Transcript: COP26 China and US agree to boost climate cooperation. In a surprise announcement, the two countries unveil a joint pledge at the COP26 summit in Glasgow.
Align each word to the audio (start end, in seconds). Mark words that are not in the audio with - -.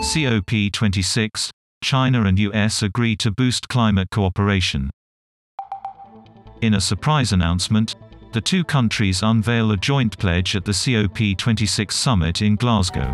COP26 0.00 1.50
China 1.84 2.24
and 2.24 2.38
US 2.38 2.82
agree 2.82 3.14
to 3.16 3.30
boost 3.30 3.68
climate 3.68 4.08
cooperation. 4.10 4.88
In 6.62 6.72
a 6.72 6.80
surprise 6.80 7.32
announcement, 7.32 7.96
the 8.32 8.40
two 8.40 8.64
countries 8.64 9.22
unveil 9.22 9.72
a 9.72 9.76
joint 9.76 10.16
pledge 10.18 10.56
at 10.56 10.64
the 10.64 10.72
COP26 10.72 11.92
summit 11.92 12.40
in 12.40 12.56
Glasgow. 12.56 13.12